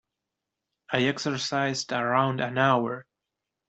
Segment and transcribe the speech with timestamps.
[0.89, 3.05] I exercised around an hour.